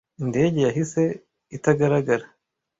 Indege 0.23 0.59
yahise 0.67 1.01
itagaragara. 1.57 2.25